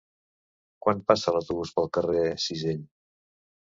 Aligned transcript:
Quan 0.85 1.03
passa 1.11 1.35
l'autobús 1.35 1.73
pel 1.75 1.91
carrer 1.99 2.25
Cisell? 2.47 2.85